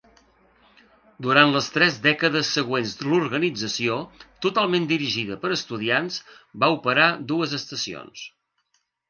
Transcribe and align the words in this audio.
Durant 1.25 1.51
les 1.55 1.67
tres 1.75 1.99
dècades 2.05 2.49
següents 2.57 2.93
l'organització, 3.09 3.99
totalment 4.47 4.89
dirigida 4.93 5.39
per 5.45 5.53
estudiants, 5.59 6.19
va 6.65 6.73
operar 6.81 7.13
dues 7.35 7.57
estacions. 7.61 8.27